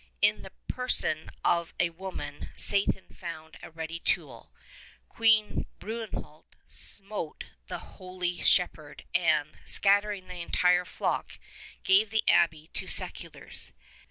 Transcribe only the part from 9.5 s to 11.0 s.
scattering the entire